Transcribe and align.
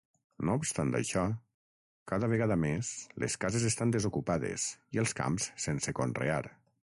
No 0.47 0.53
obstant 0.59 0.93
això, 0.99 1.25
cada 2.11 2.29
vegada 2.31 2.57
més, 2.63 2.89
les 3.25 3.37
cases 3.45 3.69
estan 3.71 3.95
desocupades, 3.97 4.67
i 4.97 5.05
els 5.05 5.17
camps 5.23 5.51
sense 5.67 5.99
conrear. 6.01 6.43